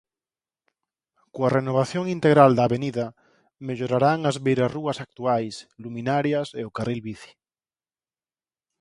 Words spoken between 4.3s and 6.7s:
beirarrúas actuais, luminarias e